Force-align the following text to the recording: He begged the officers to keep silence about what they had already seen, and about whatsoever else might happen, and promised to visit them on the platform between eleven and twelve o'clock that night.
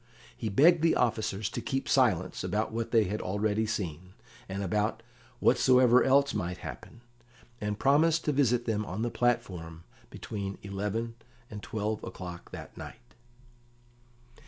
He 0.35 0.49
begged 0.49 0.81
the 0.81 0.95
officers 0.95 1.47
to 1.51 1.61
keep 1.61 1.87
silence 1.87 2.43
about 2.43 2.71
what 2.71 2.89
they 2.89 3.03
had 3.03 3.21
already 3.21 3.67
seen, 3.67 4.15
and 4.49 4.63
about 4.63 5.03
whatsoever 5.39 6.03
else 6.03 6.33
might 6.33 6.57
happen, 6.57 7.01
and 7.61 7.77
promised 7.77 8.25
to 8.25 8.31
visit 8.31 8.65
them 8.65 8.83
on 8.83 9.03
the 9.03 9.11
platform 9.11 9.83
between 10.09 10.57
eleven 10.63 11.17
and 11.51 11.61
twelve 11.61 12.03
o'clock 12.03 12.49
that 12.49 12.75
night. 12.75 13.13